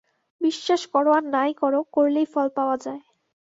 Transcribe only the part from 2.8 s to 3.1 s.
যায়।